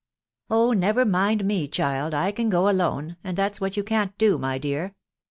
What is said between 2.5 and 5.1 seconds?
alone, and that's what you can't do, my dear.....